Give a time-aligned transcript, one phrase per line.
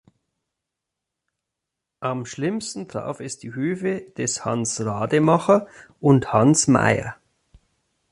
[1.99, 5.67] Am schlimmsten traf es die Höfe des Hans Rademacher
[5.99, 7.17] und Hans Meyer.